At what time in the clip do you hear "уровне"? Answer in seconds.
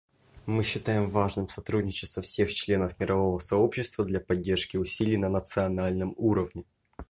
6.17-6.63